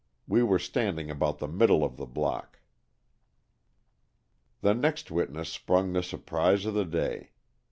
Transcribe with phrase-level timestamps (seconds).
[0.27, 2.59] We were standing about the middle of the block."
[4.61, 7.33] The next witness sprung the surprise of the day.